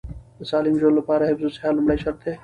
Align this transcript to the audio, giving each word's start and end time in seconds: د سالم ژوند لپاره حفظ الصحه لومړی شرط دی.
د 0.37 0.39
سالم 0.51 0.75
ژوند 0.79 0.95
لپاره 0.99 1.27
حفظ 1.31 1.43
الصحه 1.47 1.69
لومړی 1.75 1.97
شرط 2.03 2.19
دی. 2.25 2.33